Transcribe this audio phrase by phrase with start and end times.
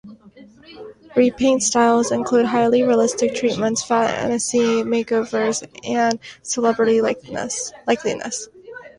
[1.15, 7.71] Repaint styles include highly realistic treatments, fantasy makeovers, and celebrity likenesses.